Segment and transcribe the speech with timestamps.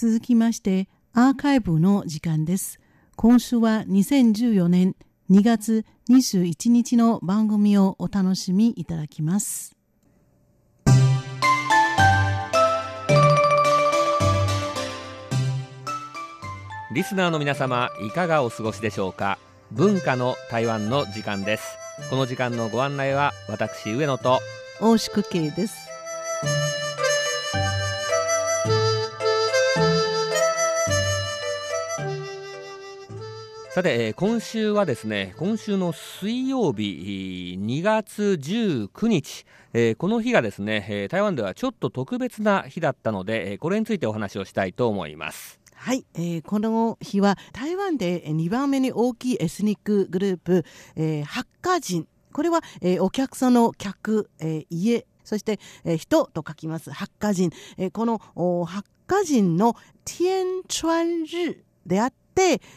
[0.00, 2.78] 続きましてアーカイブの時間です。
[3.16, 4.94] 今週は2014年
[5.28, 9.74] 2月21日の番組をお楽しみいただきます。
[16.94, 19.36] リスナーの皆様いかがお過ごしでしょうか？
[19.72, 21.76] 文化の台湾の時間です。
[22.08, 24.38] この時間のご案内は私上野と
[24.80, 25.76] 大宿慶です
[33.78, 45.60] さて、えー今週はですね今週の水曜日2月19日、えーこの日がですね、えー台湾ではちょっと特別な日だったので、えーこれについてお話をしたいと思います。
[45.76, 50.64] はい、えーこの日は台湾で2番目に大きいエスニックグループ、
[50.96, 52.08] えー、ハッカー人。
[52.32, 55.06] これは、えーお客さんの客、えー家。
[55.22, 56.90] そして、えー人と書きます。
[56.90, 62.27] ハッカー人、えーこのハッカー人の天川日であって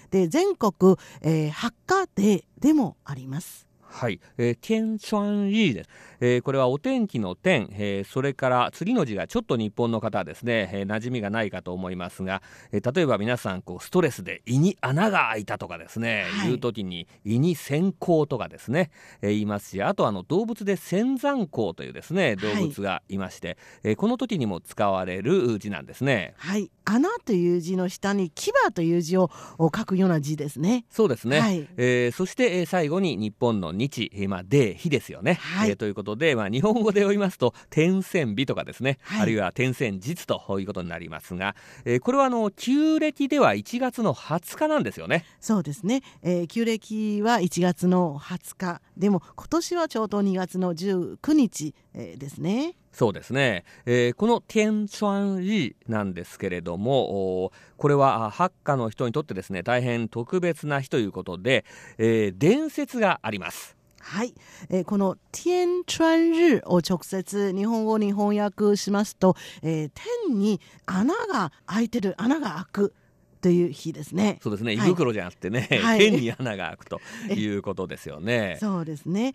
[0.09, 3.70] で全国、えー、ハッカーデーでもあります。
[3.91, 5.89] はい、えー、天川日です、
[6.21, 16.51] えーこれはお天気の天、えーそれから次の字がちょっと日本の方はですね、えー馴染みがないかと思いますが、えー例えば皆さんこうストレスで胃に穴が開いたとかですね、はい。
[16.51, 26.33] いう時に胃に線香とかですね、えー言いますしあとあの動物で仙山香というですね動物がいまして、えーこの時にも使われる字なんですね。
[26.37, 30.85] はい、穴という字の下に牙という字をお書くような字ですね。
[30.89, 31.67] そうですね、はい。
[31.77, 35.71] えーそして、えー最後に日本の日、えーまあ、で日ですよね、はい。
[35.71, 39.21] えーということで、まあ、日本語で読みますと天線日とかですね、はい。
[39.21, 45.25] あるいは天線日ということになりますが、えーこれはあの旧暦では1月の20日なんですよね。
[45.39, 48.81] そうですね、えー旧暦は1月の20日。
[48.97, 52.75] でも今年はちょうど2月の19日、えーですね。
[52.91, 61.65] そうですね、えーこの天川日なんですけれどもこれはあハッカの人にとってですね大変特別な日ということで、
[61.97, 63.77] えー伝説があります。
[63.99, 64.33] はい、
[64.69, 69.91] えーこの天川日を直接日本語に翻訳しますと、えー
[70.27, 72.93] 天に穴が開いてる穴が開く
[73.41, 74.39] という日ですね。
[74.41, 77.01] そうですね、胃はい袋じゃなくてね、はい天に穴が開くと
[77.33, 78.57] いうことですよね。
[78.61, 79.33] そうですね。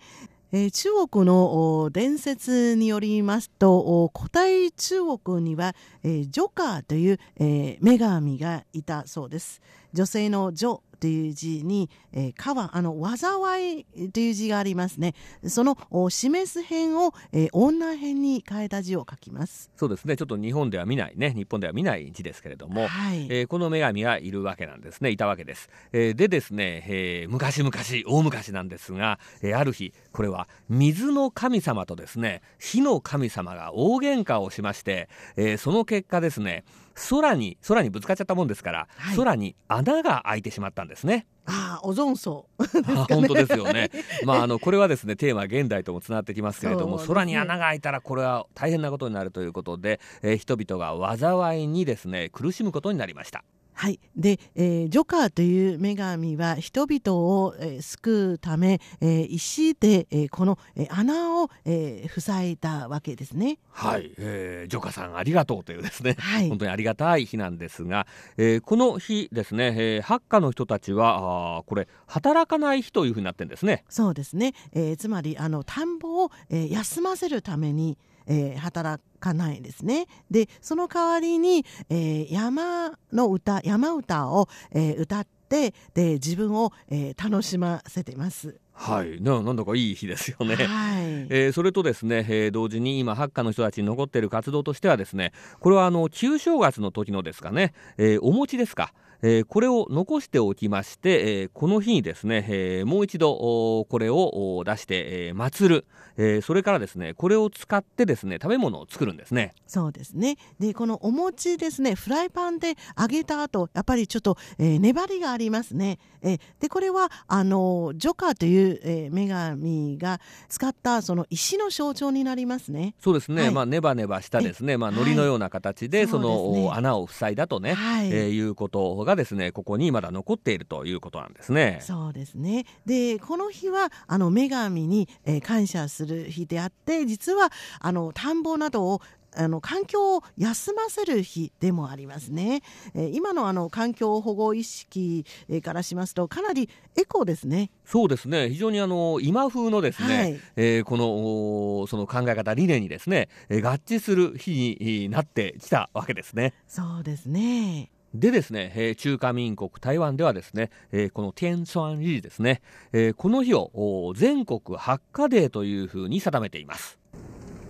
[0.56, 9.60] えー中国の伝説によりますと古代中国には、えージョカーという、えー女神がいたそうです。
[9.96, 15.14] 女性の女という字に、えー、川あの災いという字がありますね。
[15.46, 19.70] そのお示す辺を、えー女辺に変えた字を書きます。
[19.76, 23.26] そうですねちょっと日本では見ないね日本では見ない字ですけれども、はい。
[23.30, 27.70] えーこの女神がいるわけなんですねいたわけです、えーでですね、えー昔々
[28.06, 36.64] 大昔なんですが、えーある日これは水の神様とですね火の神様が大喧嘩をしまして、えーその結果ですね
[37.10, 42.46] 空に空にぶつかっちゃったもんですから、はい空に穴が開いてしまったんですねああ、オゾン層。
[42.88, 43.90] あ本当ですよね。
[44.24, 53.44] まああのこれはですねテーマは現代ともつながってきますけれども、ね空に穴が開いたらこれは大変なことになるということで、えー人々が災いにですね苦しむことになりました。
[53.78, 63.58] はい、で、えージョカーという女神は人々を、えー救うため、えー石で、えーこの、えー穴を、えー塞いだわけですね。
[63.70, 66.48] はい、えー、ジョカさんありがとうというですね、はい。
[66.48, 68.06] 本当にありがたい日なんですが、
[68.38, 73.84] えーこの日ですね、えー、ハッカの人たちはあーこれ働かない日というふうになってるんですね。
[73.90, 80.06] そうですね、えーつまりあの田んぼを、えー休ませるために、えー働かないですね。
[80.30, 88.56] でその代わりに、えー山の歌山歌を、えー歌ってで自分を、えー楽しませています。
[88.72, 90.54] はい、ななんだかいい日ですよね。
[90.56, 109.54] はい えーそれとですね、えー同時に今ハッカの人たちに残っている活動としてはですねこれはあの旧正月の時のですかね、えーお餅ですか、えーこれを残しておきまして、えーこの日にですね、えーもう一度これをお出して、えー祀る、えーそれからですねこれを使ってですね食べ物を作るんですね。
[109.66, 110.36] そうですね。
[110.58, 115.98] で、このお餅ですね、フライパンで揚げた後、やっぱりちょっと、えー粘りがありますね。
[116.22, 122.94] えーで、これは、あの、ジョカーという、えー女神が使った、その石の象徴になりますね。
[123.00, 123.50] そうですね、はい。
[123.52, 126.68] まあネバネバしたですね、まあはい糊のような形で、そのそうですね。
[126.68, 128.08] お穴を塞いだとね、はい。
[128.08, 131.78] えーいうことがですねここにまだ残っているということなんですね。
[131.80, 132.66] そうですね。
[132.84, 139.00] で、この日は、あの、女神に、えー感謝する日であって、実は、あの、田んぼなどを、
[139.38, 142.62] あの環境を休ませる日でもありますね、
[142.94, 145.26] えー、今のあの環境保護意識
[145.62, 147.70] からしますとかなりエコですね。
[147.84, 148.48] そうですね。
[148.48, 156.54] 非常にあの今風のですね、はい、えー、このその考え方理念にですね、えー、合致する日になってきたわけですね。
[156.66, 162.62] そうですねでですね、えー、中華民国台湾ではですね、えー、この天川日ですね、
[162.94, 166.98] えー、この日を全国ハッカデーというふうに定めています。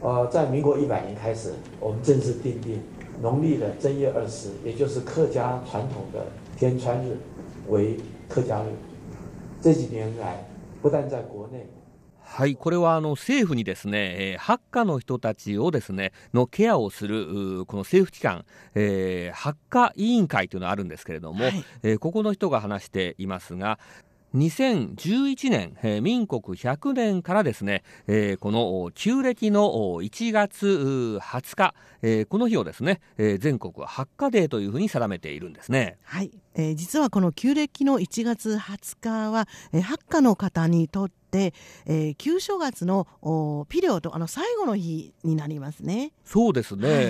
[0.00, 2.81] 呃，在民国一百年开始，我们正式定定
[3.20, 6.25] 农历的正月二十，也就是客家传统的
[6.56, 7.16] 天川日
[7.69, 7.96] 为
[8.28, 8.66] 客家日。
[9.60, 10.46] 这几年来，
[10.81, 11.66] 不但在国内。
[12.26, 18.44] はい、これはあの政府にですね、えー、ハッカの人たちをですね、のケアをする、この政府機関、
[18.75, 23.78] えー、ハッカ委員会というのがあるんですけれども、はい、えー、ここの人が話していますが、
[24.34, 29.62] 2011年、えー、民国100年からですね、えー、この旧暦の
[30.02, 35.96] 1月20日、えー、この日をですね、えー、全国ハッカデーというふうに定めているんですね。
[36.02, 41.25] はい、えー、実はこの旧暦の1月20日は、えー、ハッカの方にとって、
[41.87, 43.06] えー、旧正月の
[43.69, 46.12] ピリオドあの最後の日になりますね。
[46.25, 47.05] そうですね、はい、え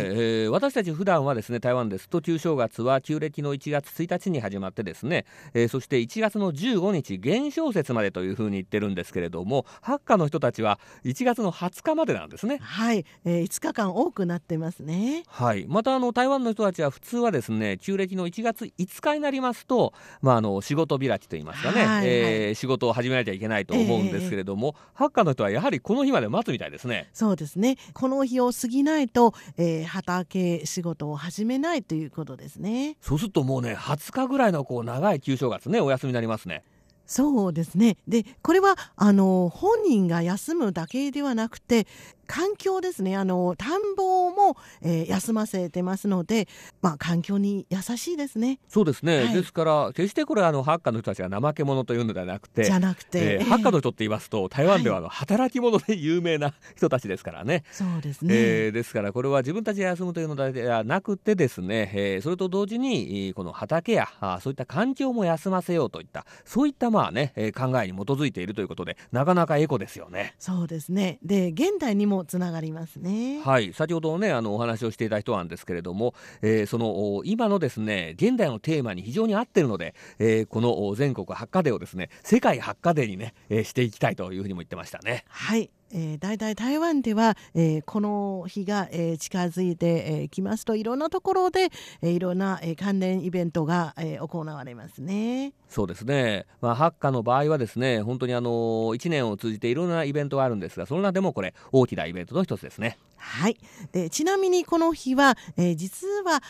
[0.46, 5.24] ー、私たち普段はですね台湾ですと旧正月は旧暦の1月1日に始まってですね、
[5.54, 12.58] えー、そして1月の15日元宵節までというふうに言ってるんですけれどもハッカの人たちは1月の20日までなんですね。
[12.60, 15.24] はい、えー、5日間多くなってますね。
[15.28, 27.08] はい、またあの台湾の人たちは普通はですね旧暦の1月5日になりますと、まあ、あの仕事開きといいますかね、はいはい、えー、仕事を始めなきゃいけないと思うんですけれども、えー、ハッカーの人はやはりこの日まで待つみたいですね。
[27.12, 32.96] そうですねこの日を過ぎないと、えー、畑仕事を始めないということですね。
[33.00, 36.62] そうするともうね20日ぐらいのこう長い旧正月ねお休みになりますね。
[37.06, 37.96] そうですね。
[38.06, 41.86] でこれはあの本人が休むだけではなくて
[42.26, 43.16] 環境ですね。
[43.16, 46.48] あの田んぼも、えー、休ませてますので、
[46.82, 48.58] まあ、環境に優しいですね。
[48.68, 57.62] そうですね、はい、ですから決してこれあのハッカーの人たちが怠け者というのではなくてじゃなくて、えー、ハッカーの人って言いますと台湾ではあの、働き者で有名な人たちですからね。
[57.70, 73.42] そうですね、えー、ですからこれは自分たちが休むというのではなくてですね、えー、それと同時にこの畑やあそういった環境も休ませようといったそういったまあね、えー、考えに基づいているということでなかなかエコですよねそうですねで現代にもつながりますね。
[73.42, 85.24] はい、先ほどねあのお話をしていた人なんですけれども、えー、その今のですね現代のテーマに非常に合ってるので、えー、この全国ハッカデーをですね世界ハッカデーにね、えー、していきたいというふうにも言ってましたね。
[85.28, 85.70] はい。
[85.92, 91.70] えー、大体台湾では、えー、この日が、えー、近づいてき、えー、ますといろんなところで、
[92.02, 95.52] えー、いろんな、えー、関連イベントが、えー、行われますね。
[95.68, 102.98] そうですね、まあ、ハッカの場合はですね本当にあの1年を通じていろんなイベントがあるんですがその中でもこれ大きなイベントの一つですね。
[103.16, 103.56] はい
[103.92, 106.42] でちなみにこの日は、えー、実は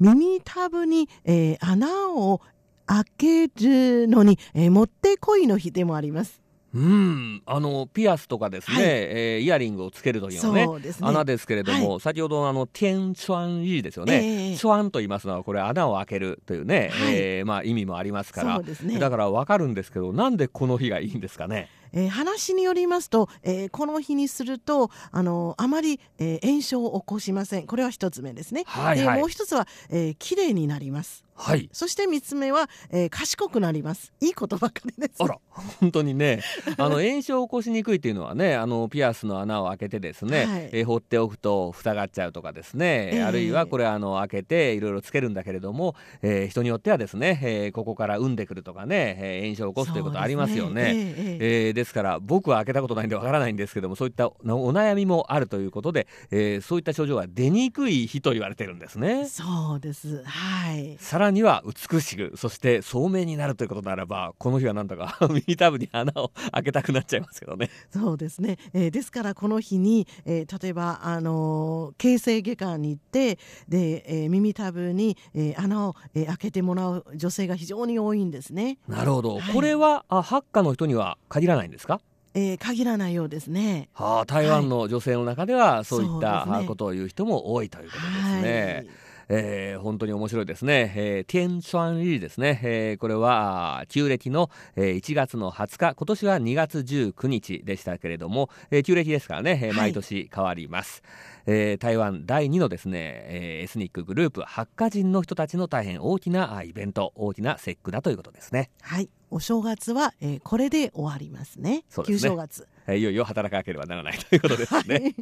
[0.00, 2.40] 耳たぶに、えー、穴を
[2.86, 6.47] 開けるのに、えー、もってこいの日でもあります。
[6.78, 21.68] うん、あのピアスとかですね、はい、えー、イヤリングをつけるというのね、ね、穴ですけれども、はい、先ほどあのテンチュアンイーですよね、えー、チュアンと言いますのはこれ穴を開けるというね、はい、えー、まあ、意味もありますから、ね、だからわかるんですけどなんでこの日がいいんですかね？
[21.92, 27.66] えー、話によりますと、えー、この日にするとあのあまり、えー、炎症を起こしません。
[27.66, 31.24] これは一つ目ですね、はいはい、でもう一つは、えー、綺麗になります。
[31.38, 34.12] はい、そして3つ目は、えー、賢くなります。
[34.20, 35.22] いいことばかりです。
[35.22, 35.38] あら
[35.80, 36.42] 本当にね。
[36.76, 50.82] あの 炎症を起こしにくいっていうのはねあのピアスの穴を開けてですね、はい、えー、放っておくと塞がっちゃうとかですね、えー、あるいはこれあの開けていろいろつけるんだけれども、えー、人によってはですね、えー、ここから産んでくるとかね、えー、炎症を起こすということありますよね。
[50.82, 51.14] で、ね。
[51.16, 54.32] えー、えー、ですから僕は開けたことないんでわからないんですけどもそういったお
[54.72, 59.26] 悩みもあるということで、えー、そういった症状が出にくい日と言われてるんですね。
[59.28, 67.70] そうですはいさらには美ししくそして聡明になるということならばこの日はなんとか 耳たぶに穴を開けたくなっちゃいますけどね。
[67.92, 78.78] そうですね、えー、ですからこの日に、えー、例えば、あのー、形成外科に行ってで、えー、耳たぶに、えー、穴を、えー、開けてもらう女性が非常に多いんですね。
[78.88, 82.00] なるほど、はい、これはあハッカの人には限らないんですか？
[82.34, 83.88] えー、限らないようですね。
[83.94, 88.74] はあ、台湾の女性の中ではそういった、はい、ことを言う人も多いということですね。
[88.76, 88.86] はい
[89.30, 90.92] えー、本当に面白いですね。
[90.96, 92.60] えー、ティエンチャンリーですね。
[92.62, 101.02] えー、これは旧暦の、えー、1月の20日、今年は2月19日でしたけれども、えー、旧暦ですからね、えー、毎年変わります。
[101.04, 111.84] はいえー、台湾第2のですね、えー、エスニックグループハッカ人の人たちの大変大きなイベント大きな節句だということですねはいお正月は、えー、これで終わりますね。
[111.88, 112.06] すね。
[112.06, 112.66] 旧正月。
[112.86, 115.14] えーいよいよ働かなければならないということですね、はい。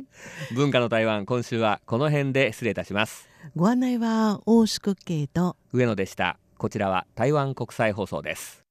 [0.55, 3.29] 文化の台湾今週はこの辺で失礼いたします。
[3.57, 6.39] ご案内は大宿慶と上野でした。
[6.59, 8.66] こちらは台湾国際放送です